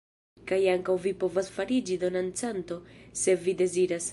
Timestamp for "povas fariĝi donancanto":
1.23-2.81